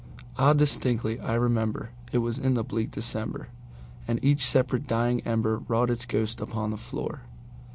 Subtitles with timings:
[0.35, 3.49] Ah, distinctly I remember it was in the bleak DecemberAnd
[4.23, 7.25] each separate dying ember wrought its ghost upon the floor.